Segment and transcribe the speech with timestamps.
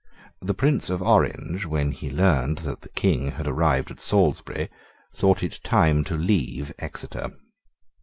[0.41, 4.67] The Prince of Orange, when he learned that the King had arrived at Salisbury,
[5.13, 7.33] thought it time to leave Exeter.